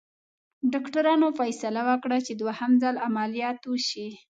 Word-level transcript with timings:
ډاکټرانو 0.73 1.27
فیصله 1.39 1.81
وکړه 1.89 2.17
چې 2.25 2.33
دوهم 2.41 2.71
ځل 2.83 2.95
عملیات 3.07 3.59
وشي. 3.65 4.09